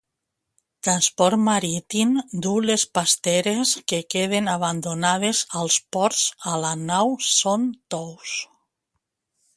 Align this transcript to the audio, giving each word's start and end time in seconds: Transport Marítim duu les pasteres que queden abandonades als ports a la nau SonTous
Transport 0.85 1.43
Marítim 1.47 2.15
duu 2.45 2.63
les 2.69 2.85
pasteres 2.99 3.75
que 3.93 4.01
queden 4.15 4.49
abandonades 4.55 5.45
als 5.63 5.79
ports 5.97 6.25
a 6.53 6.55
la 6.65 6.75
nau 6.89 7.15
SonTous 7.31 8.37